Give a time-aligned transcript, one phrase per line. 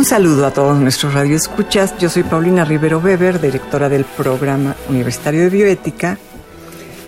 [0.00, 1.98] Un saludo a todos nuestros radioescuchas.
[1.98, 6.16] Yo soy Paulina Rivero Weber, directora del programa Universitario de Bioética.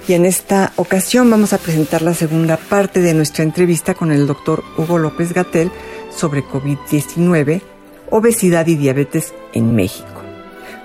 [0.07, 4.27] Y en esta ocasión vamos a presentar la segunda parte de nuestra entrevista con el
[4.27, 5.71] doctor Hugo López Gatel
[6.15, 7.63] sobre COVID-19,
[8.11, 10.21] obesidad y diabetes en México.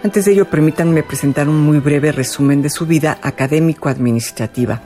[0.01, 4.81] Antes de ello, permítanme presentar un muy breve resumen de su vida académico-administrativa.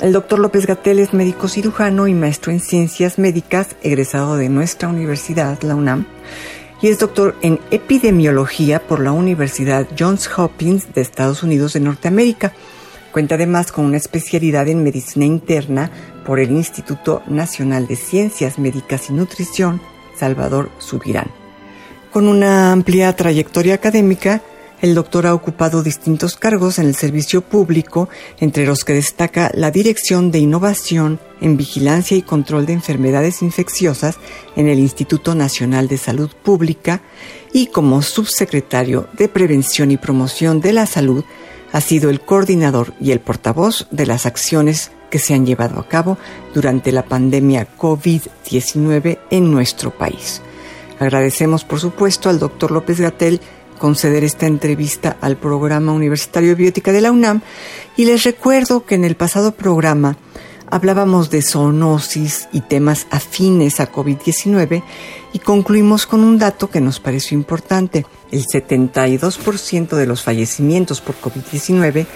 [0.00, 4.88] El doctor López Gatel es médico cirujano y maestro en ciencias médicas, egresado de nuestra
[4.88, 6.06] universidad, la UNAM,
[6.82, 12.52] y es doctor en epidemiología por la Universidad Johns Hopkins de Estados Unidos de Norteamérica.
[13.12, 15.90] Cuenta además con una especialidad en medicina interna
[16.24, 19.80] por el Instituto Nacional de Ciencias Médicas y Nutrición,
[20.16, 21.30] Salvador Subirán.
[22.12, 24.42] Con una amplia trayectoria académica,
[24.80, 29.70] el doctor ha ocupado distintos cargos en el servicio público, entre los que destaca la
[29.70, 34.16] Dirección de Innovación en Vigilancia y Control de Enfermedades Infecciosas
[34.56, 37.02] en el Instituto Nacional de Salud Pública
[37.52, 41.24] y como subsecretario de Prevención y Promoción de la Salud
[41.72, 45.88] ha sido el coordinador y el portavoz de las acciones que se han llevado a
[45.88, 46.18] cabo
[46.54, 50.40] durante la pandemia COVID-19 en nuestro país.
[50.98, 53.40] Agradecemos, por supuesto, al doctor López Gatel
[53.80, 57.40] conceder esta entrevista al programa Universitario de Biótica de la UNAM
[57.96, 60.16] y les recuerdo que en el pasado programa
[60.70, 64.84] hablábamos de zoonosis y temas afines a COVID-19
[65.32, 68.06] y concluimos con un dato que nos pareció importante.
[68.30, 72.06] El 72% de los fallecimientos por COVID-19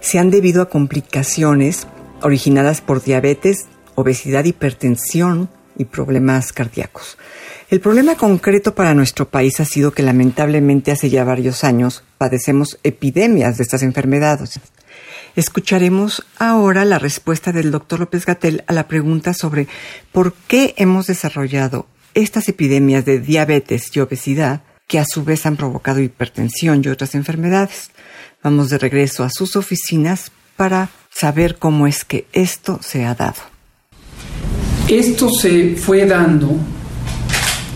[0.00, 1.88] se han debido a complicaciones
[2.22, 5.48] originadas por diabetes, obesidad, hipertensión
[5.78, 7.16] y problemas cardíacos.
[7.68, 12.78] El problema concreto para nuestro país ha sido que lamentablemente hace ya varios años padecemos
[12.84, 14.60] epidemias de estas enfermedades.
[15.34, 19.66] Escucharemos ahora la respuesta del doctor López Gatel a la pregunta sobre
[20.12, 25.56] por qué hemos desarrollado estas epidemias de diabetes y obesidad que a su vez han
[25.56, 27.90] provocado hipertensión y otras enfermedades.
[28.44, 33.42] Vamos de regreso a sus oficinas para saber cómo es que esto se ha dado.
[34.88, 36.56] Esto se fue dando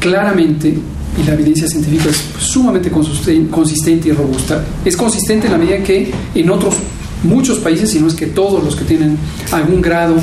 [0.00, 0.74] claramente,
[1.18, 6.10] y la evidencia científica es sumamente consistente y robusta, es consistente en la medida que
[6.34, 6.74] en otros
[7.22, 9.18] muchos países, si no es que todos los que tienen
[9.52, 10.14] algún grado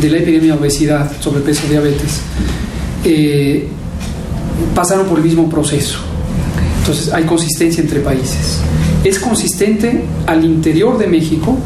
[0.00, 2.20] de la epidemia de obesidad, sobrepeso, diabetes,
[3.04, 3.66] eh,
[4.74, 5.98] pasaron por el mismo proceso.
[6.80, 8.58] Entonces hay consistencia entre países.
[9.04, 11.56] Es consistente al interior de México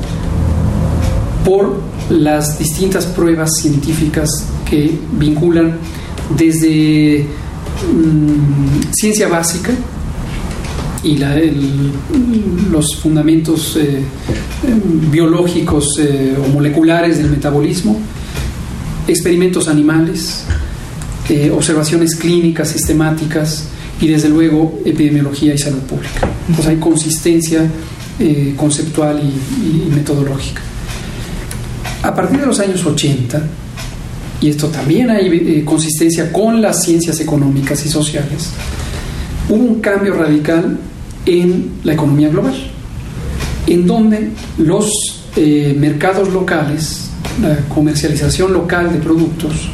[1.44, 1.80] por
[2.10, 4.28] las distintas pruebas científicas
[4.68, 5.78] que vinculan
[6.36, 7.26] desde
[7.82, 9.72] Mm, ciencia básica
[11.02, 11.18] y
[12.70, 14.00] los fundamentos eh,
[15.10, 17.98] biológicos eh, o moleculares del metabolismo,
[19.06, 20.44] experimentos animales,
[21.28, 23.68] eh, observaciones clínicas sistemáticas
[24.00, 26.28] y desde luego epidemiología y salud pública.
[26.48, 27.68] Entonces hay consistencia
[28.56, 30.62] conceptual y metodológica.
[32.02, 33.42] A partir de los años 80,
[34.44, 38.50] y esto también hay eh, consistencia con las ciencias económicas y sociales,
[39.48, 40.78] hubo un cambio radical
[41.24, 42.52] en la economía global,
[43.66, 44.28] en donde
[44.58, 44.90] los
[45.36, 47.08] eh, mercados locales,
[47.40, 49.70] la comercialización local de productos,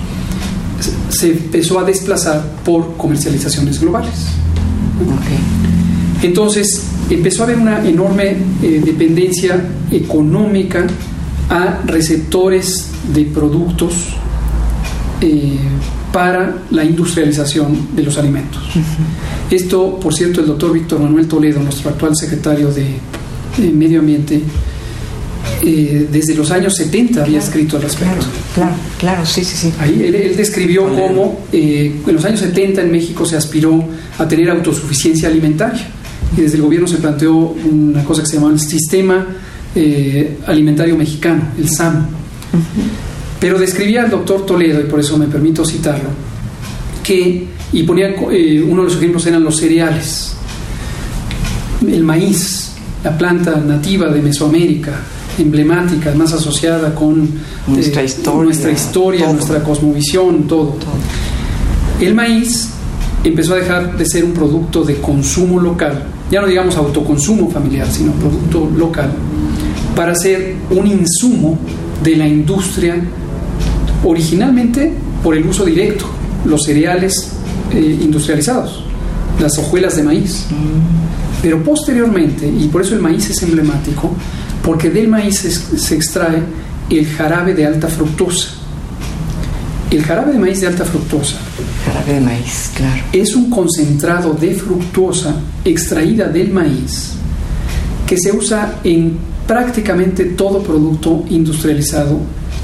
[1.08, 4.14] se empezó a desplazar por comercializaciones globales.
[6.22, 9.60] Entonces empezó a haber una enorme eh, dependencia
[9.90, 10.86] económica
[11.48, 14.14] a receptores de productos
[15.22, 15.58] eh,
[16.12, 18.62] para la industrialización de los alimentos.
[19.50, 22.96] Esto, por cierto, el doctor Víctor Manuel Toledo, nuestro actual secretario de,
[23.70, 24.40] Medio Ambiente,
[25.62, 28.26] eh, desde los años 70 había escrito al respecto.
[28.54, 29.72] Claro, claro, sí, sí, sí.
[29.78, 33.84] Ahí él, describió cómo eh, en los años 70 en México se aspiró
[34.18, 35.86] a tener autosuficiencia alimentaria
[36.34, 37.34] y desde el gobierno se planteó
[37.70, 39.26] una cosa que se llamaba el Sistema
[40.46, 42.06] Alimentario Mexicano, el SAM.
[43.40, 46.10] Pero describía al doctor Toledo, y por eso me permito citarlo,
[47.02, 50.34] que, y ponía, eh, uno de los ejemplos eran los cereales,
[51.88, 52.72] el maíz,
[53.02, 54.92] la planta nativa de Mesoamérica,
[55.38, 57.28] emblemática, más asociada con
[57.66, 60.74] nuestra, eh, historia, nuestra, historia nuestra cosmovisión, todo.
[61.98, 62.68] El maíz
[63.24, 67.86] empezó a dejar de ser un producto de consumo local, ya no digamos autoconsumo familiar,
[67.90, 69.12] sino producto local,
[69.96, 71.58] para ser un insumo
[72.02, 73.02] de la industria
[74.04, 74.92] originalmente
[75.22, 76.06] por el uso directo,
[76.44, 77.32] los cereales
[77.72, 78.84] eh, industrializados,
[79.40, 80.46] las hojuelas de maíz.
[81.42, 84.14] Pero posteriormente, y por eso el maíz es emblemático,
[84.62, 86.42] porque del maíz se, extrae
[86.90, 88.48] el jarabe de alta fructosa.
[89.90, 91.36] El jarabe de maíz de alta fructosa.
[91.84, 93.02] Jarabe de maíz, claro.
[93.12, 97.12] Es un concentrado de fructosa extraída del maíz
[98.06, 99.16] que se usa en
[99.46, 102.18] prácticamente todo producto industrializado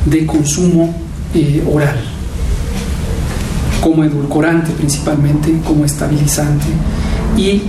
[0.04, 1.05] de consumo
[1.36, 1.96] eh, oral,
[3.82, 6.64] como edulcorante principalmente, como estabilizante.
[7.36, 7.60] Y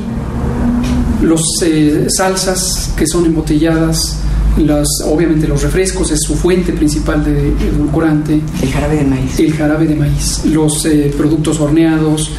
[1.22, 4.20] los eh, salsas que son embotelladas,
[4.58, 8.40] las, obviamente los refrescos es su fuente principal de edulcorante.
[8.62, 9.38] El jarabe de maíz.
[9.38, 10.46] El jarabe de maíz.
[10.46, 12.32] Los eh, productos horneados,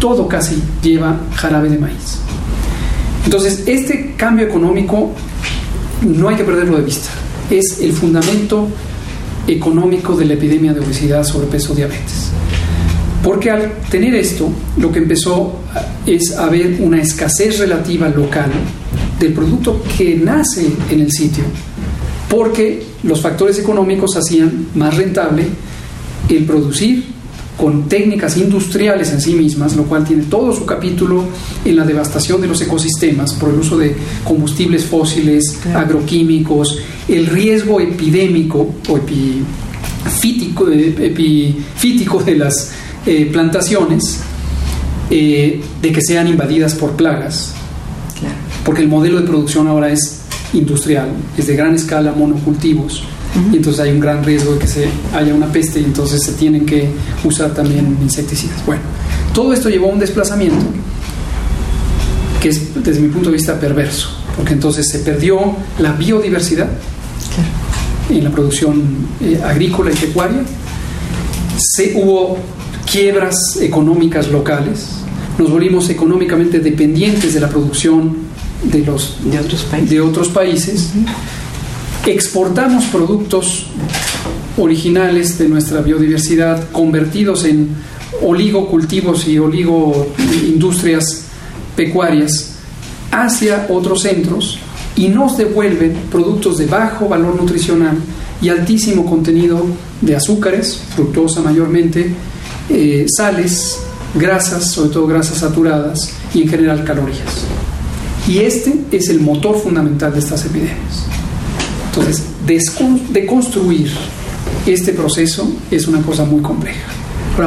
[0.00, 2.18] todo casi lleva jarabe de maíz.
[3.24, 5.12] Entonces, este cambio económico
[6.02, 7.10] no hay que perderlo de vista.
[7.50, 8.68] Es el fundamento
[9.46, 12.30] económico de la epidemia de obesidad, sobrepeso, diabetes.
[13.22, 14.48] Porque al tener esto,
[14.78, 15.60] lo que empezó
[16.06, 18.50] es haber una escasez relativa local
[19.18, 21.44] del producto que nace en el sitio,
[22.28, 25.44] porque los factores económicos hacían más rentable
[26.28, 27.15] el producir
[27.56, 31.24] con técnicas industriales en sí mismas, lo cual tiene todo su capítulo
[31.64, 37.80] en la devastación de los ecosistemas por el uso de combustibles fósiles, agroquímicos, el riesgo
[37.80, 42.72] epidémico o epifítico, eh, epifítico de las
[43.06, 44.20] eh, plantaciones
[45.08, 47.54] eh, de que sean invadidas por plagas,
[48.64, 50.20] porque el modelo de producción ahora es
[50.52, 51.08] industrial,
[51.38, 53.02] es de gran escala, monocultivos,
[53.52, 56.32] y entonces hay un gran riesgo de que se haya una peste y entonces se
[56.32, 56.88] tienen que
[57.24, 58.64] usar también insecticidas.
[58.64, 58.82] Bueno,
[59.32, 60.64] todo esto llevó a un desplazamiento
[62.40, 66.68] que es desde mi punto de vista perverso, porque entonces se perdió la biodiversidad
[68.10, 68.82] en la producción
[69.20, 70.42] eh, agrícola y pecuaria,
[71.58, 72.38] se, hubo
[72.90, 74.90] quiebras económicas locales,
[75.38, 78.16] nos volvimos económicamente dependientes de la producción
[78.62, 80.90] de, los, de otros países, de otros países.
[82.12, 83.66] Exportamos productos
[84.56, 87.70] originales de nuestra biodiversidad convertidos en
[88.22, 91.24] oligocultivos y oligoindustrias
[91.74, 92.54] pecuarias
[93.10, 94.58] hacia otros centros
[94.96, 97.98] y nos devuelven productos de bajo valor nutricional
[98.40, 99.64] y altísimo contenido
[100.00, 102.10] de azúcares, fructosa mayormente,
[102.68, 103.78] eh, sales,
[104.14, 107.44] grasas, sobre todo grasas saturadas y en general calorías.
[108.28, 111.06] Y este es el motor fundamental de estas epidemias.
[111.96, 112.26] Entonces,
[113.10, 113.90] deconstruir
[114.66, 116.92] este proceso es una cosa muy compleja.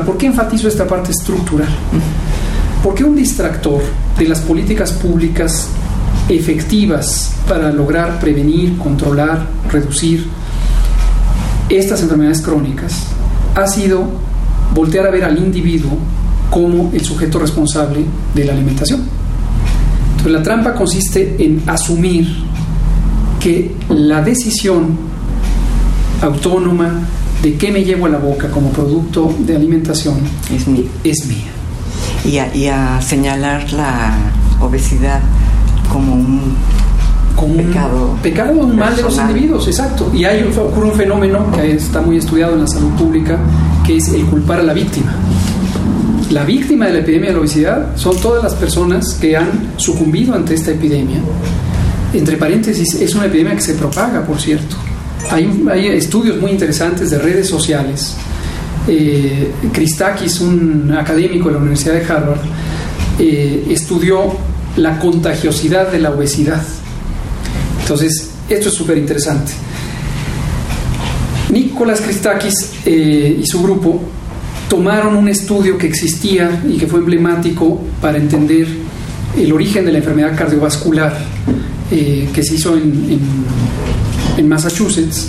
[0.05, 1.69] ¿por qué enfatizo esta parte estructural?
[2.83, 3.81] Porque un distractor
[4.17, 5.67] de las políticas públicas
[6.29, 10.27] efectivas para lograr prevenir, controlar, reducir
[11.69, 13.03] estas enfermedades crónicas
[13.55, 14.07] ha sido
[14.73, 15.97] voltear a ver al individuo
[16.49, 19.01] como el sujeto responsable de la alimentación.
[20.11, 22.48] Entonces la trampa consiste en asumir
[23.39, 24.97] que la decisión
[26.21, 27.01] autónoma
[27.41, 30.17] de qué me llevo a la boca como producto de alimentación
[30.53, 30.89] es mía.
[31.03, 31.51] Es mía.
[32.25, 34.13] Y a, y a señalar la
[34.59, 35.21] obesidad
[35.91, 36.55] como un
[37.35, 38.11] como pecado.
[38.11, 40.11] Un pecado, un mal de los individuos, exacto.
[40.13, 43.39] Y hay ocurre un fenómeno que está muy estudiado en la salud pública,
[43.85, 45.13] que es el culpar a la víctima.
[46.31, 50.35] La víctima de la epidemia de la obesidad son todas las personas que han sucumbido
[50.35, 51.19] ante esta epidemia.
[52.13, 54.75] Entre paréntesis, es una epidemia que se propaga, por cierto.
[55.29, 58.15] Hay, estudios muy interesantes de redes sociales.
[58.87, 62.39] Eh, Christakis, un académico de la Universidad de Harvard,
[63.19, 64.35] eh, estudió
[64.77, 66.63] la contagiosidad de la obesidad.
[67.81, 69.51] Entonces, esto es súper interesante.
[71.51, 74.01] Nicolás Christakis eh, y su grupo
[74.67, 78.67] tomaron un estudio que existía y que fue emblemático para entender
[79.37, 81.17] el origen de la enfermedad cardiovascular
[81.91, 83.19] eh, que se hizo en,
[84.47, 85.27] Massachusetts,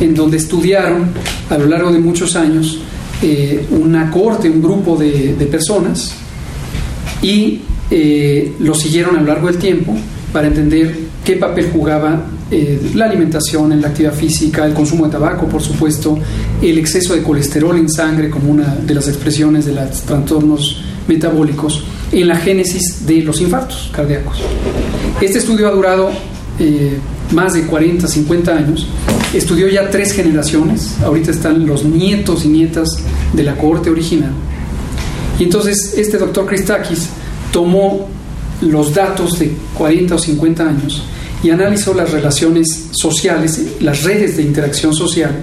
[0.00, 1.08] en donde estudiaron
[1.48, 2.78] a lo largo de muchos años
[3.22, 6.14] eh, una cohorte, un grupo de, de personas
[7.22, 9.96] y eh, lo siguieron a lo largo del tiempo
[10.32, 15.12] para entender qué papel jugaba eh, la alimentación en la actividad física, el consumo de
[15.12, 16.18] tabaco, por supuesto,
[16.62, 21.82] el exceso de colesterol en sangre como una de las expresiones de los trastornos metabólicos
[22.12, 24.38] en la génesis de los infartos cardíacos.
[25.20, 26.10] Este estudio ha durado
[26.58, 26.98] eh,
[27.32, 28.86] más de 40, 50 años,
[29.32, 32.88] estudió ya tres generaciones, ahorita están los nietos y nietas
[33.32, 34.32] de la cohorte original.
[35.38, 37.08] Y entonces este doctor Christakis
[37.52, 38.08] tomó
[38.60, 41.02] los datos de 40 o 50 años
[41.42, 45.34] y analizó las relaciones sociales, las redes de interacción social,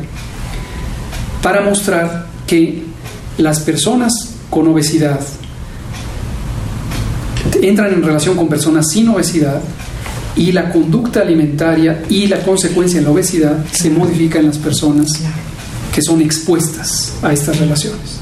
[1.42, 2.84] para mostrar que
[3.38, 5.20] las personas con obesidad
[7.62, 9.62] entran en relación con personas sin obesidad
[10.36, 15.08] y la conducta alimentaria y la consecuencia en la obesidad se modifica en las personas
[15.94, 18.20] que son expuestas a estas relaciones.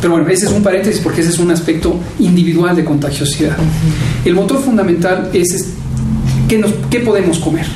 [0.00, 3.56] Pero bueno, ese es un paréntesis porque ese es un aspecto individual de contagiosidad.
[4.24, 5.68] El motor fundamental es
[6.48, 7.66] ¿qué, nos, qué podemos comer.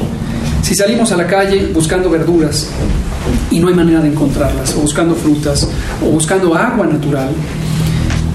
[0.62, 2.68] Si salimos a la calle buscando verduras
[3.50, 5.68] y no hay manera de encontrarlas, o buscando frutas,
[6.04, 7.30] o buscando agua natural,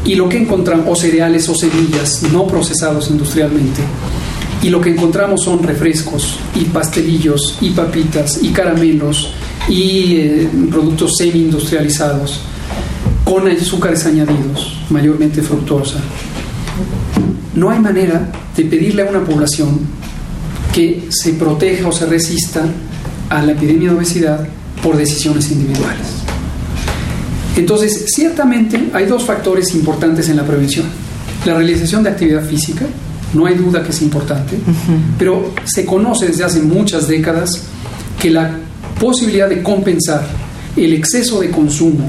[0.06, 3.82] y lo que encontramos, o cereales o semillas no procesados industrialmente,
[4.62, 9.34] y lo que encontramos son refrescos y pastelillos y papitas y caramelos
[9.68, 12.42] y eh, productos semi-industrializados
[13.24, 16.00] con azúcares añadidos, mayormente fructosa.
[17.56, 19.82] No hay manera de pedirle a una población
[20.74, 22.64] que se proteja o se resista
[23.30, 24.48] a la epidemia de obesidad
[24.82, 26.23] por decisiones individuales.
[27.56, 30.86] Entonces, ciertamente hay dos factores importantes en la prevención.
[31.46, 32.86] La realización de actividad física,
[33.34, 34.58] no hay duda que es importante,
[35.18, 37.64] pero se conoce desde hace muchas décadas
[38.20, 38.52] que la
[39.00, 40.26] posibilidad de compensar
[40.76, 42.08] el exceso de consumo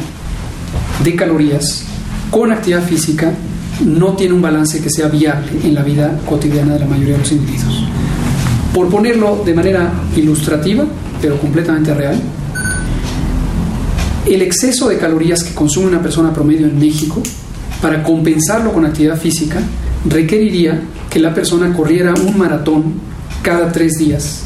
[1.02, 1.84] de calorías
[2.30, 3.32] con actividad física
[3.84, 7.20] no tiene un balance que sea viable en la vida cotidiana de la mayoría de
[7.20, 7.84] los individuos.
[8.72, 10.84] Por ponerlo de manera ilustrativa,
[11.20, 12.20] pero completamente real,
[14.26, 17.22] el exceso de calorías que consume una persona promedio en México,
[17.80, 19.60] para compensarlo con actividad física,
[20.06, 22.94] requeriría que la persona corriera un maratón
[23.42, 24.44] cada tres días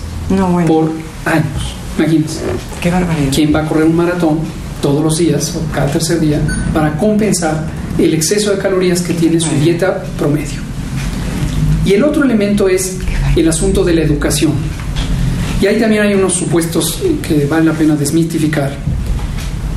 [0.67, 0.91] por
[1.25, 1.75] años.
[1.97, 2.41] Imagínense.
[2.81, 3.33] Qué barbaridad.
[3.33, 4.41] ¿Quién va a correr un maratón
[4.83, 6.41] todos los días o cada tercer día
[6.73, 7.65] para compensar
[7.97, 10.61] el exceso de calorías que tiene su dieta promedio?
[11.85, 12.99] Y el otro elemento es
[13.37, 14.53] el asunto de la educación.
[15.61, 18.73] Y ahí también hay unos supuestos que vale la pena desmitificar.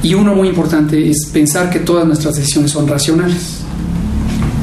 [0.03, 3.59] Y uno muy importante es pensar que todas nuestras decisiones son racionales.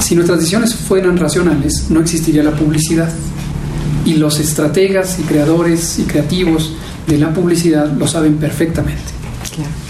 [0.00, 3.12] Si nuestras decisiones fueran racionales, no existiría la publicidad.
[4.04, 6.73] Y los estrategas y creadores y creativos
[7.07, 9.18] de la publicidad lo saben perfectamente.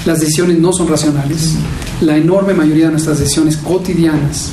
[0.05, 1.55] Las decisiones no son racionales.
[2.01, 4.53] La enorme mayoría de nuestras decisiones cotidianas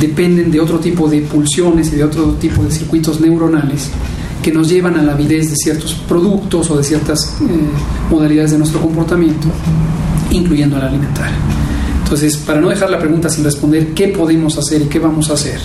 [0.00, 3.90] dependen de otro tipo de pulsiones y de otro tipo de circuitos neuronales
[4.42, 7.44] que nos llevan a la avidez de ciertos productos o de ciertas eh,
[8.10, 9.48] modalidades de nuestro comportamiento,
[10.30, 11.36] incluyendo la alimentaria.
[12.02, 15.34] Entonces, para no dejar la pregunta sin responder, ¿qué podemos hacer y qué vamos a
[15.34, 15.60] hacer?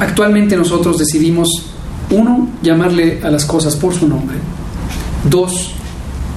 [0.00, 1.48] Actualmente nosotros decidimos,
[2.10, 4.36] uno, llamarle a las cosas por su nombre.
[5.28, 5.72] Dos,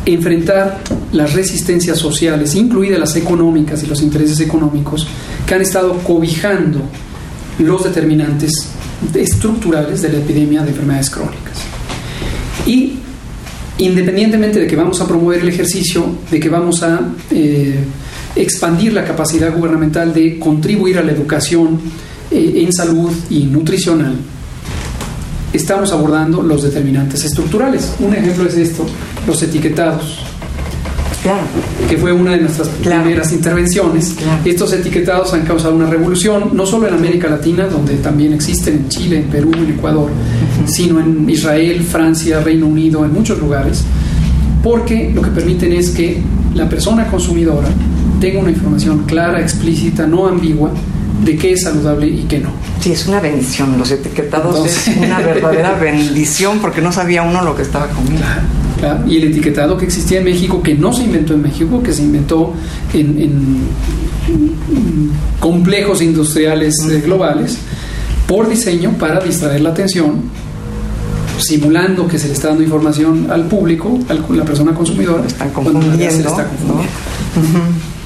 [0.06, 0.82] enfrentar
[1.14, 5.08] las resistencias sociales, incluidas las económicas y los intereses económicos,
[5.48, 6.82] que han estado cobijando
[7.60, 8.52] los determinantes
[9.14, 11.60] estructurales de la epidemia de enfermedades crónicas.
[12.66, 13.00] Y
[13.78, 17.02] independientemente de que vamos a promover el ejercicio, de que vamos a
[17.32, 17.76] eh,
[18.36, 21.80] expandir la capacidad gubernamental de contribuir a la educación
[22.32, 24.16] eh, en salud y nutricional,
[25.54, 27.94] estamos abordando los determinantes estructurales.
[28.00, 28.86] Un ejemplo es esto,
[29.28, 30.20] los etiquetados.
[31.90, 34.16] Que fue una de nuestras primeras intervenciones.
[34.44, 38.90] Estos etiquetados han causado una revolución, no solo en América Latina, donde también existen en
[38.90, 40.10] Chile, en Perú, en Ecuador,
[40.66, 43.84] sino en Israel, Francia, Reino Unido, en muchos lugares,
[44.64, 46.22] porque lo que permiten es que
[46.54, 47.68] la persona consumidora
[48.20, 50.72] tenga una información clara, explícita, no ambigua,
[51.24, 52.50] de qué es saludable y qué no.
[52.80, 53.78] Sí, es una bendición.
[53.78, 58.22] Los etiquetados es una verdadera bendición porque no sabía uno lo que estaba comiendo.
[58.22, 58.42] Claro,
[59.08, 62.04] Y el etiquetado que existía en México, que no se inventó en México, que se
[62.04, 62.54] inventó
[62.94, 63.60] en,
[65.40, 67.58] complejos industriales eh, globales,
[68.28, 70.24] por diseño para distraer la atención,
[71.38, 75.98] simulando que se le está dando información al público, a la persona consumidora, están confundiendo,
[75.98, 76.92] se le está confundiendo.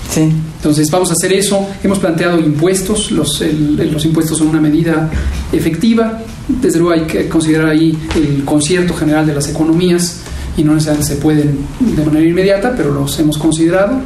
[0.10, 0.22] Sí.
[0.58, 1.68] Entonces vamos a hacer eso.
[1.84, 3.12] Hemos planteado impuestos.
[3.12, 5.10] Los, los impuestos son una medida
[5.54, 6.20] efectiva.
[6.48, 10.22] Desde luego hay que considerar ahí el concierto general de las economías
[10.60, 14.01] y no necesariamente se pueden de manera inmediata, pero los hemos considerado.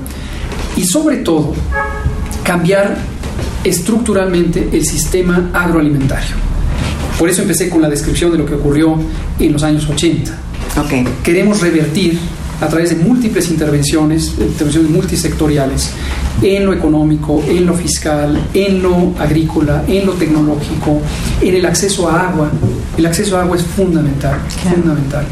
[0.77, 1.53] Y sobre todo,
[2.43, 2.95] cambiar
[3.63, 6.35] estructuralmente el sistema agroalimentario.
[7.17, 8.97] Por eso empecé con la descripción de lo que ocurrió
[9.39, 10.31] en los años 80.
[10.85, 11.03] Okay.
[11.23, 12.19] Queremos revertir
[12.61, 15.91] a través de múltiples intervenciones, intervenciones multisectoriales,
[16.41, 21.01] en lo económico, en lo fiscal, en lo agrícola, en lo tecnológico,
[21.41, 22.51] en el acceso a agua.
[22.95, 24.39] El acceso a agua es fundamental,
[24.71, 25.25] fundamental.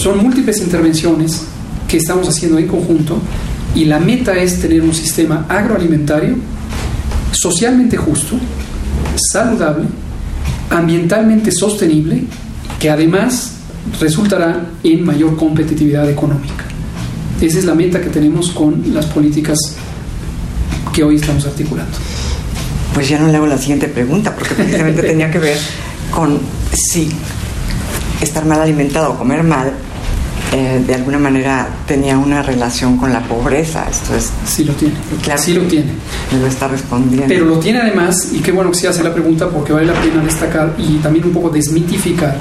[0.00, 1.42] Son múltiples intervenciones
[1.86, 3.20] que estamos haciendo en conjunto
[3.74, 6.36] y la meta es tener un sistema agroalimentario
[7.32, 8.36] socialmente justo,
[9.30, 9.84] saludable,
[10.70, 12.24] ambientalmente sostenible,
[12.78, 13.56] que además
[14.00, 16.64] resultará en mayor competitividad económica.
[17.38, 19.58] Esa es la meta que tenemos con las políticas
[20.94, 21.98] que hoy estamos articulando.
[22.94, 25.58] Pues ya no le hago la siguiente pregunta, porque precisamente tenía que ver
[26.10, 26.38] con
[26.72, 27.10] si
[28.22, 29.74] estar mal alimentado o comer mal
[30.52, 33.86] eh, de alguna manera tenía una relación con la pobreza.
[33.90, 34.30] Esto es.
[34.46, 34.94] Sí lo tiene.
[35.22, 35.92] Claro, sí lo tiene.
[36.32, 37.28] Me lo está respondiendo.
[37.28, 39.94] Pero lo tiene además, y qué bueno que se hace la pregunta porque vale la
[39.94, 42.38] pena destacar y también un poco desmitificar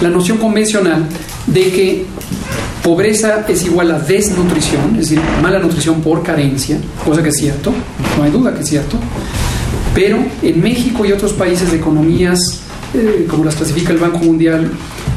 [0.00, 1.06] la noción convencional
[1.46, 2.06] de que
[2.82, 7.72] pobreza es igual a desnutrición, es decir, mala nutrición por carencia, cosa que es cierto,
[8.18, 8.98] no hay duda que es cierto,
[9.94, 12.60] pero en México y otros países de economías,
[12.92, 14.70] eh, como las clasifica el Banco Mundial,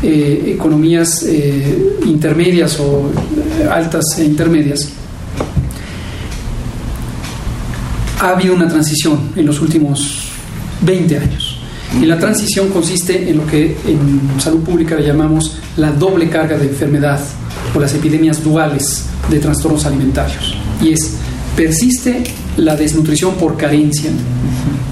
[0.03, 3.11] eh, economías eh, intermedias o
[3.71, 4.89] altas e intermedias,
[8.19, 10.29] ha habido una transición en los últimos
[10.81, 11.59] 20 años.
[12.01, 16.67] Y la transición consiste en lo que en salud pública llamamos la doble carga de
[16.67, 17.19] enfermedad
[17.73, 20.55] o las epidemias duales de trastornos alimentarios.
[20.81, 21.15] Y es,
[21.55, 22.23] persiste
[22.57, 24.11] la desnutrición por carencia.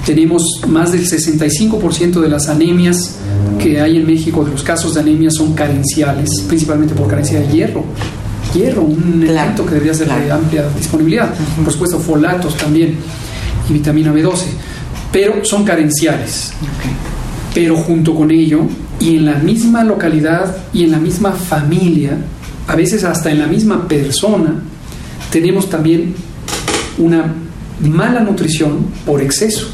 [0.06, 3.18] Tenemos más del 65% de las anemias
[3.58, 7.48] que hay en México, de los casos de anemia, son carenciales, principalmente por carencia de
[7.48, 7.84] hierro.
[8.54, 11.34] Hierro, un elemento que debería ser de amplia disponibilidad.
[11.64, 12.96] Por supuesto, folatos también
[13.70, 14.46] y vitamina B12
[15.16, 16.52] pero son carenciales.
[17.54, 18.68] Pero junto con ello,
[19.00, 22.18] y en la misma localidad y en la misma familia,
[22.68, 24.62] a veces hasta en la misma persona,
[25.32, 26.14] tenemos también
[26.98, 27.34] una
[27.80, 29.70] mala nutrición por exceso.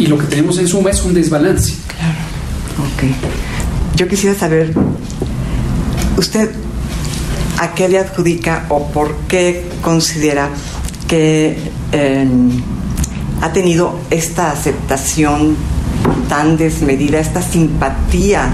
[0.00, 1.74] Y lo que tenemos en suma es un desbalance.
[2.78, 3.96] Ok.
[3.96, 4.72] Yo quisiera saber,
[6.16, 6.50] ¿usted
[7.58, 10.48] a qué le adjudica o por qué considera
[11.06, 11.58] que
[13.40, 15.56] ha tenido esta aceptación
[16.28, 18.48] tan desmedida, esta simpatía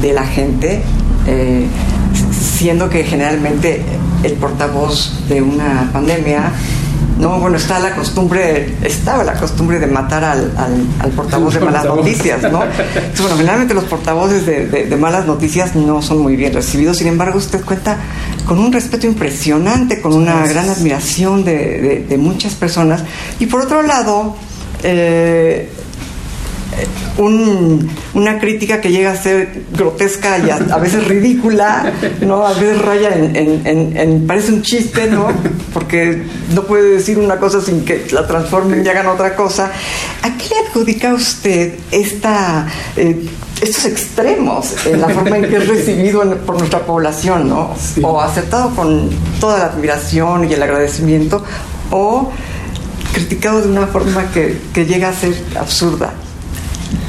[0.00, 0.80] de la gente,
[1.26, 1.66] eh,
[2.58, 3.84] siendo que generalmente
[4.22, 6.52] el portavoz de una pandemia
[7.18, 10.52] no, bueno, está la costumbre, estaba la costumbre de matar al,
[11.00, 12.60] al, portavoz de malas noticias, ¿no?
[12.60, 17.64] bueno, generalmente los portavoces de, malas noticias no son muy bien recibidos, sin embargo, usted
[17.64, 17.96] cuenta
[18.46, 23.04] con un respeto impresionante, con una gran admiración de, de muchas personas.
[23.38, 24.36] Y por otro lado,
[24.82, 25.68] eh,
[27.18, 32.46] una crítica que llega a ser grotesca y a, veces ridícula, ¿no?
[32.46, 35.28] A veces raya en, parece un chiste, ¿no?
[35.74, 36.22] Porque
[36.54, 39.72] no puede decir una cosa sin que la transformen y hagan otra cosa.
[40.22, 43.26] ¿A qué le adjudica usted esta, eh,
[43.60, 47.74] estos extremos en la forma en que es recibido por nuestra población, ¿no?
[48.02, 49.10] O aceptado con
[49.40, 51.44] toda la admiración y el agradecimiento,
[51.90, 52.30] o
[53.12, 56.12] criticado de una forma que, que llega a ser absurda.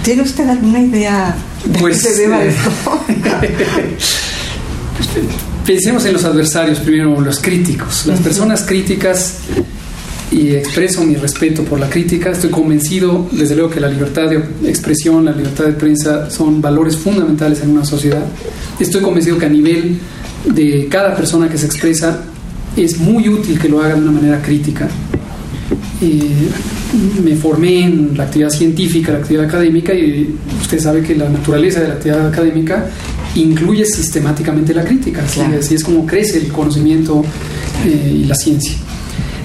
[0.04, 1.36] ¿Tiene usted alguna idea
[1.66, 3.02] de pues, qué se deba eh, esto?
[5.66, 8.08] Pensemos en los adversarios primero, los críticos.
[8.08, 9.36] Las personas críticas,
[10.32, 14.38] y expreso mi respeto por la crítica, estoy convencido, desde luego, que la libertad de
[14.68, 18.24] expresión, la libertad de prensa son valores fundamentales en una sociedad.
[18.80, 20.00] Estoy convencido que a nivel
[20.46, 22.22] de cada persona que se expresa,
[22.76, 24.88] es muy útil que lo haga de una manera crítica
[27.24, 31.82] me formé en la actividad científica, la actividad académica, y usted sabe que la naturaleza
[31.82, 32.90] de la actividad académica
[33.36, 37.24] incluye sistemáticamente la crítica, así, es como crece el conocimiento
[37.86, 38.74] eh, y la ciencia.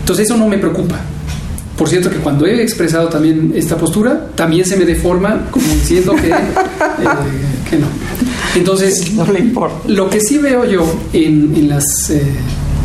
[0.01, 1.01] Entonces eso no me preocupa.
[1.77, 6.15] Por cierto que cuando he expresado también esta postura, también se me deforma como diciendo
[6.15, 6.35] que, eh,
[7.69, 7.87] que no.
[8.55, 9.89] Entonces, no le importa.
[9.89, 12.23] lo que sí veo yo en, en las eh,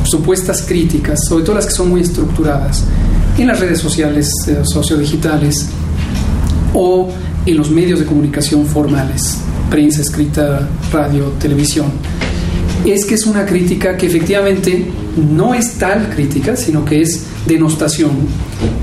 [0.04, 2.84] supuestas críticas, sobre todo las que son muy estructuradas,
[3.42, 5.70] en las redes sociales eh, sociodigitales
[6.74, 7.10] o
[7.46, 9.38] en los medios de comunicación formales,
[9.70, 11.88] prensa escrita, radio, televisión,
[12.86, 18.12] es que es una crítica que efectivamente no es tal crítica, sino que es denostación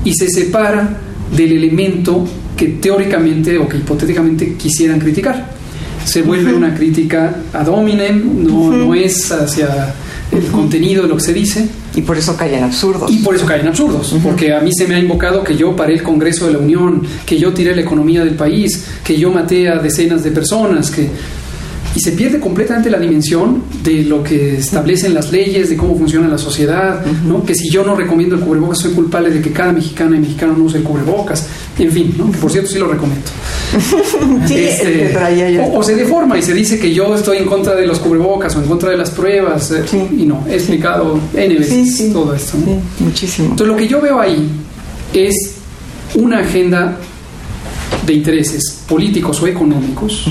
[0.03, 0.97] y se separa
[1.35, 5.55] del elemento que teóricamente o que hipotéticamente quisieran criticar.
[6.03, 9.93] Se vuelve una crítica ad hominem, no, no es hacia
[10.31, 11.67] el contenido de lo que se dice.
[11.95, 13.11] Y por eso caen absurdos.
[13.11, 15.93] Y por eso caen absurdos, porque a mí se me ha invocado que yo paré
[15.93, 19.69] el Congreso de la Unión, que yo tiré la economía del país, que yo maté
[19.69, 21.09] a decenas de personas, que...
[21.95, 26.27] Y se pierde completamente la dimensión de lo que establecen las leyes, de cómo funciona
[26.27, 27.43] la sociedad, ¿no?
[27.43, 30.53] Que si yo no recomiendo el cubrebocas, soy culpable de que cada mexicana y mexicano
[30.55, 31.47] no use el cubrebocas.
[31.79, 32.31] En fin, ¿no?
[32.31, 33.25] por cierto sí lo recomiendo.
[34.47, 35.15] sí, Este,
[35.59, 38.55] o, o, se deforma y se dice que yo estoy en contra de los cubrebocas
[38.55, 39.71] o en contra de las pruebas.
[39.71, 39.97] eh, Sí.
[40.19, 42.57] Y no, he explicado N veces todo esto.
[42.65, 42.81] ¿no?
[43.05, 43.49] Muchísimo.
[43.51, 44.49] Entonces lo que yo veo ahí
[45.13, 45.55] es
[46.15, 46.97] una agenda
[48.05, 50.25] de intereses políticos o económicos,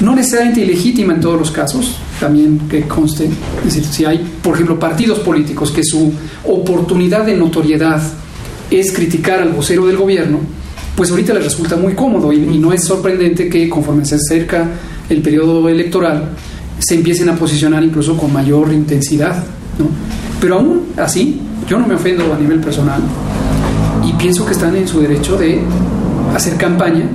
[0.00, 3.26] no necesariamente ilegítima en todos los casos, también que conste,
[3.58, 6.12] es decir, si hay, por ejemplo, partidos políticos que su
[6.44, 8.02] oportunidad de notoriedad
[8.70, 10.38] es criticar al vocero del gobierno,
[10.96, 14.68] pues ahorita les resulta muy cómodo y, y no es sorprendente que conforme se acerca
[15.08, 16.30] el periodo electoral
[16.78, 19.36] se empiecen a posicionar incluso con mayor intensidad.
[19.78, 19.86] ¿no?
[20.40, 23.00] Pero aún así, yo no me ofendo a nivel personal
[24.06, 25.60] y pienso que están en su derecho de
[26.34, 27.08] hacer campaña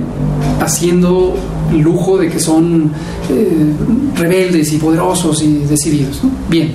[0.60, 1.36] haciendo
[1.72, 2.92] lujo de que son
[3.28, 3.72] eh,
[4.14, 6.22] rebeldes y poderosos y decididos.
[6.22, 6.30] ¿no?
[6.48, 6.72] Bien,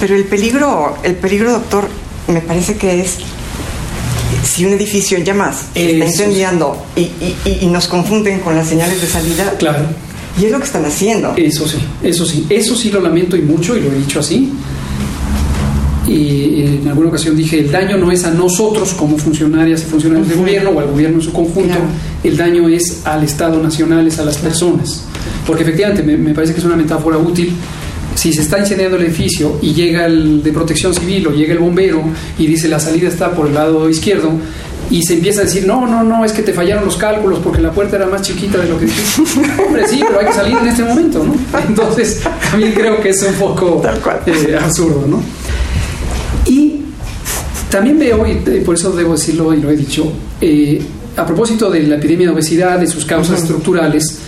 [0.00, 1.88] Pero el peligro, el peligro, doctor,
[2.28, 3.18] me parece que es
[4.44, 6.10] si un edificio en llamas se está sí.
[6.12, 7.10] incendiando y,
[7.62, 9.84] y- nos confunden con las señales de salida, claro.
[10.40, 11.34] y es lo que están haciendo.
[11.36, 14.52] Eso sí, eso sí, eso sí lo lamento y mucho y lo he dicho así.
[16.06, 20.28] Y en alguna ocasión dije, el daño no es a nosotros como funcionarias y funcionarios
[20.28, 21.84] de gobierno o al gobierno en su conjunto, Claro.
[22.24, 25.04] el daño es al Estado nacional, es a las personas.
[25.46, 27.52] Porque efectivamente me, me parece que es una metáfora útil.
[28.14, 31.58] Si se está incendiando el edificio y llega el de protección civil o llega el
[31.58, 32.02] bombero
[32.38, 34.30] y dice la salida está por el lado izquierdo
[34.90, 37.62] y se empieza a decir, no, no, no, es que te fallaron los cálculos porque
[37.62, 39.22] la puerta era más chiquita de lo que dijiste.
[39.66, 41.34] Hombre, sí, pero hay que salir en este momento, ¿no?
[41.66, 42.20] Entonces,
[42.50, 44.20] también creo que es un poco Tal cual.
[44.26, 45.22] eh, absurdo, ¿no?
[46.46, 46.82] Y
[47.70, 50.82] también veo, y por eso debo decirlo y lo he dicho, eh,
[51.16, 54.18] a propósito de la epidemia de obesidad, de sus causas estructurales,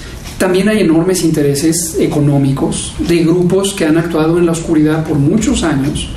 [0.44, 5.62] también hay enormes intereses económicos de grupos que han actuado en la oscuridad por muchos
[5.62, 6.11] años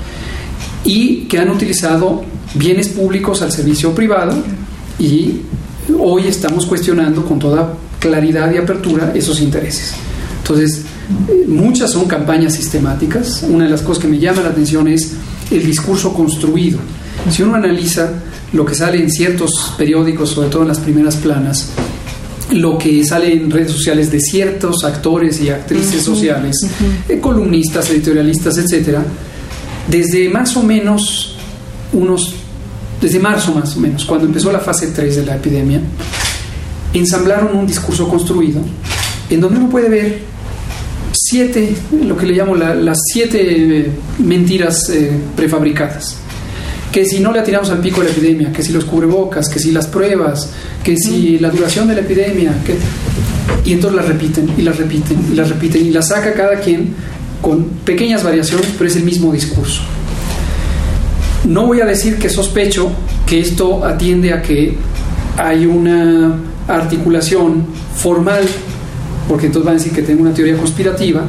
[0.83, 4.35] y que han utilizado bienes públicos al servicio privado
[4.99, 5.43] y
[5.97, 9.93] hoy estamos cuestionando con toda claridad y apertura esos intereses.
[10.39, 10.81] Entonces,
[11.47, 13.45] muchas son campañas sistemáticas.
[13.47, 15.13] Una de las cosas que me llama la atención es
[15.49, 16.79] el discurso construido.
[17.31, 18.11] Si uno analiza
[18.51, 21.69] lo que sale en ciertos periódicos, sobre todo en las primeras planas,
[22.57, 26.55] lo que sale en redes sociales de ciertos actores y actrices sociales,
[27.09, 29.03] eh, columnistas, editorialistas, etcétera,
[29.89, 31.35] desde más o menos
[31.93, 32.33] unos,
[33.01, 35.81] desde marzo más o menos, cuando empezó la fase 3 de la epidemia,
[36.93, 38.61] ensamblaron un discurso construido
[39.29, 40.19] en donde uno puede ver
[41.13, 43.39] siete, lo que le llamo la- las siete
[43.79, 46.17] eh, mentiras eh, prefabricadas.
[46.91, 49.71] Que si no le atiramos al pico la epidemia, que si los cubrebocas, que si
[49.71, 50.49] las pruebas,
[50.83, 52.75] que si la duración de la epidemia, que...
[53.69, 56.93] y entonces las repiten y las repiten y las repiten y las saca cada quien
[57.41, 59.81] con pequeñas variaciones, pero es el mismo discurso.
[61.45, 62.89] No voy a decir que sospecho
[63.25, 64.75] que esto atiende a que
[65.37, 66.35] hay una
[66.67, 68.43] articulación formal,
[69.27, 71.25] porque entonces van a decir que tengo una teoría conspirativa,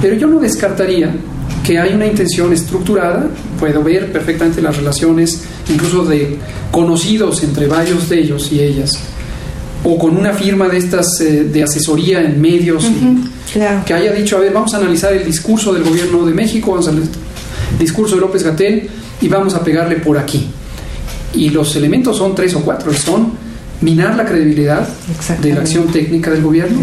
[0.00, 1.14] pero yo no descartaría
[1.64, 6.36] que hay una intención estructurada, puedo ver perfectamente las relaciones incluso de
[6.70, 8.92] conocidos entre varios de ellos y ellas,
[9.84, 12.84] o con una firma de estas eh, de asesoría en medios
[13.52, 13.82] Claro.
[13.84, 16.88] que haya dicho, a ver, vamos a analizar el discurso del gobierno de México, vamos
[17.78, 18.88] discurso de López Gatel
[19.20, 20.48] y vamos a pegarle por aquí.
[21.34, 23.32] Y los elementos son tres o cuatro, son
[23.82, 24.88] minar la credibilidad
[25.40, 26.80] de la acción técnica del gobierno,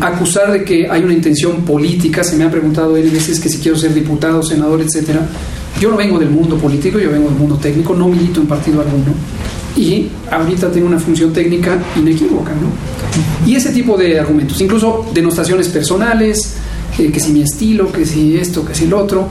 [0.00, 3.58] acusar de que hay una intención política, se me ha preguntado N veces que si
[3.58, 5.26] quiero ser diputado, senador, etcétera.
[5.80, 8.80] Yo no vengo del mundo político, yo vengo del mundo técnico, no milito en partido
[8.80, 9.12] alguno.
[9.76, 13.46] Y ahorita tengo una función técnica inequívoca, ¿no?
[13.46, 16.54] Y ese tipo de argumentos, incluso denostaciones personales,
[16.98, 19.28] eh, que si mi estilo, que si esto, que si lo otro,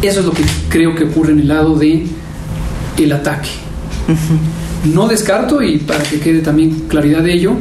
[0.00, 2.06] eso es lo que creo que ocurre en el lado de
[2.96, 3.50] el ataque.
[4.84, 7.52] No descarto, y para que quede también claridad de ello,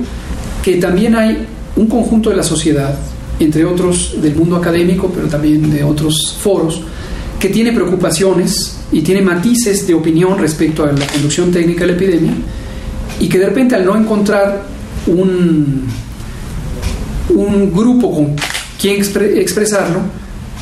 [0.64, 2.98] que también hay un conjunto de la sociedad,
[3.40, 6.82] entre otros del mundo académico, pero también de otros foros,
[7.40, 11.94] que tiene preocupaciones y tiene matices de opinión respecto a la conducción técnica de la
[11.94, 12.34] epidemia,
[13.20, 14.64] y que de repente al no encontrar
[15.08, 15.84] un,
[17.30, 18.36] un grupo con
[18.80, 20.00] quien expre- expresarlo,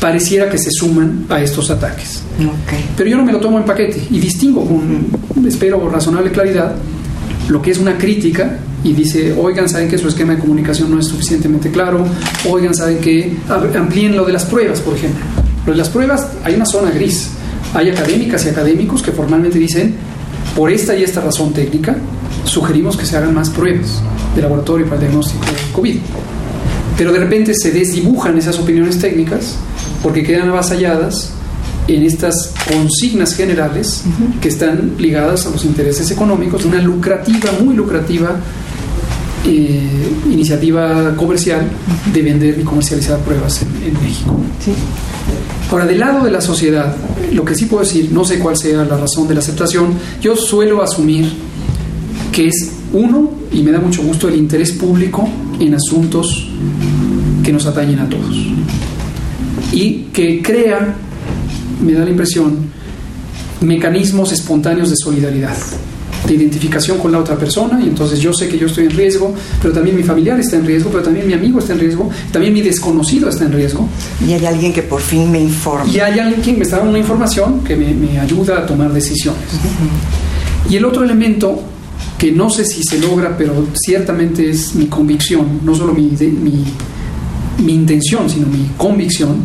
[0.05, 2.21] pareciera que se suman a estos ataques.
[2.39, 2.73] Ok.
[2.95, 6.75] Pero yo no me lo tomo en paquete y distingo con, espero, razonable claridad
[7.49, 10.99] lo que es una crítica y dice, oigan, saben que su esquema de comunicación no
[10.99, 12.05] es suficientemente claro,
[12.47, 13.35] oigan, saben que
[13.75, 15.25] amplíen lo de las pruebas, por ejemplo.
[15.65, 17.31] Lo de las pruebas hay una zona gris.
[17.73, 19.95] Hay académicas y académicos que formalmente dicen,
[20.55, 21.95] por esta y esta razón técnica,
[22.43, 24.03] sugerimos que se hagan más pruebas
[24.35, 25.95] de laboratorio para el diagnóstico de COVID.
[26.95, 29.57] Pero de repente se desdibujan esas opiniones técnicas
[30.05, 31.31] porque quedan avasalladas
[31.87, 34.03] en estas consignas generales
[34.39, 38.35] que están ligadas a los intereses económicos, una lucrativa, muy lucrativa
[39.47, 39.81] eh,
[40.31, 41.67] iniciativa comercial
[42.13, 44.39] de vender y comercializar pruebas en, México.
[45.71, 46.95] Ahora, del lado de la sociedad,
[47.33, 50.35] lo que sí puedo decir, no sé cuál sea la razón de la aceptación, yo
[50.35, 51.33] suelo asumir
[52.31, 55.27] que es uno, y me da mucho gusto, el interés público
[55.59, 56.47] en asuntos
[57.43, 58.35] que nos atañen a todos.
[59.71, 60.95] Y que crea,
[61.81, 62.69] me da la impresión,
[63.61, 65.57] mecanismos espontáneos de solidaridad
[66.25, 69.33] de identificación con la otra persona y entonces yo sé que yo estoy en riesgo,
[69.61, 72.53] pero también mi familiar está en riesgo, pero también mi amigo está en riesgo, también
[72.53, 73.87] mi desconocido está en riesgo.
[74.25, 75.89] Y hay alguien que por fin me informa.
[75.91, 79.41] Y hay alguien que me está dando una información que me, ayuda a tomar decisiones.
[80.69, 81.61] Y el otro elemento
[82.17, 86.63] que no sé si se logra, pero ciertamente es mi convicción, no solo mi, mi,
[87.59, 89.37] mi intención, sino mi convicción,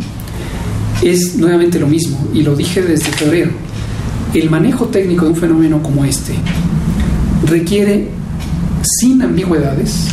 [1.01, 3.51] es nuevamente lo mismo, y lo dije desde febrero.
[4.33, 6.33] El manejo técnico de un fenómeno como este
[7.45, 8.07] requiere,
[8.99, 10.07] sin ambigüedades,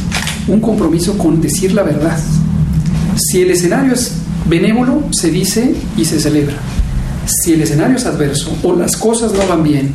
[0.48, 2.18] un compromiso con decir la verdad.
[3.16, 4.12] Si el escenario es
[4.48, 6.56] benévolo, se dice y se celebra.
[7.26, 9.92] Si el escenario es adverso o las cosas no van bien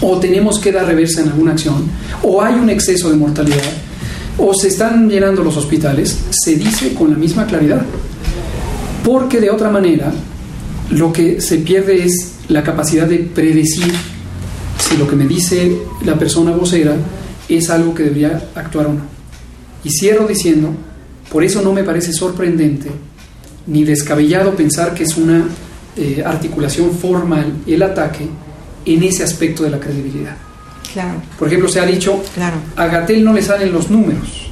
[0.00, 1.84] o tenemos que dar reversa en alguna acción
[2.22, 3.81] o hay un exceso de mortalidad
[4.44, 7.82] o se están llenando los hospitales, se dice con la misma claridad.
[9.04, 10.12] Porque de otra manera,
[10.90, 13.92] lo que se pierde es la capacidad de predecir
[14.78, 16.96] si lo que me dice la persona vocera
[17.48, 19.02] es algo que debería actuar o no.
[19.84, 20.70] Y cierro diciendo,
[21.30, 22.90] por eso no me parece sorprendente
[23.68, 25.46] ni descabellado pensar que es una
[25.96, 28.26] eh, articulación formal el ataque
[28.84, 30.36] en ese aspecto de la credibilidad.
[30.92, 31.22] Claro.
[31.38, 32.56] Por ejemplo, se ha dicho, claro.
[32.76, 34.50] a Gatel no le salen los números.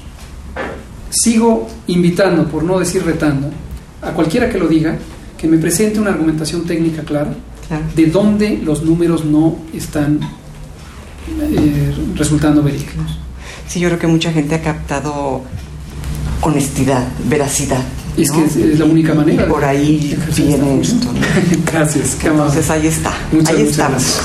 [1.11, 3.51] Sigo invitando, por no decir retando,
[4.03, 4.97] a cualquiera que lo diga,
[5.37, 7.35] que me presente una argumentación técnica clara
[7.95, 10.19] de dónde los números no están
[11.41, 13.19] eh, resultando verídicos.
[13.69, 15.43] Sí, yo creo que mucha gente ha captado
[16.41, 17.85] honestidad, veracidad.
[18.17, 19.47] Es que es, la única manera.
[19.47, 21.09] por ahí viene esto.
[21.73, 23.13] Gracias, qué Entonces ahí está.
[23.33, 24.21] Muchas, ahí estamos.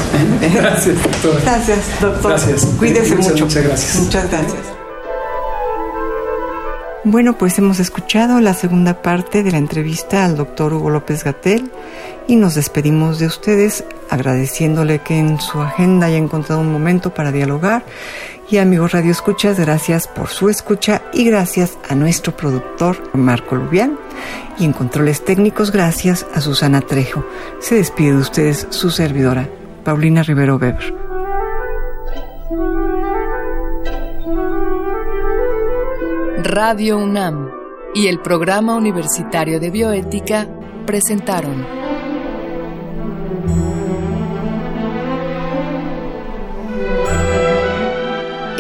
[0.53, 1.03] Gracias.
[1.03, 1.41] doctor.
[1.43, 2.31] Gracias, doctor.
[2.31, 2.65] Gracias.
[2.77, 3.45] Cuídese mucho.
[3.45, 3.95] Muchas gracias.
[4.01, 4.75] Muchas gracias.
[7.07, 11.69] Bueno, pues hemos escuchado la segunda parte de la entrevista al doctor Hugo López Gatel
[12.27, 17.31] y nos despedimos de ustedes agradeciéndole que en su agenda haya encontrado un momento para
[17.31, 17.85] dialogar.
[18.47, 23.97] Y amigos Radio Escuchas, gracias por su escucha y gracias a nuestro productor Marco Lubián.
[24.59, 27.25] Y en controles técnicos, gracias a Susana Trejo.
[27.59, 29.49] Se despide de ustedes su servidora,
[29.83, 30.93] Paulina Rivero Weber.
[36.43, 37.49] Radio UNAM
[37.95, 40.47] y el Programa Universitario de Bioética
[40.85, 41.84] presentaron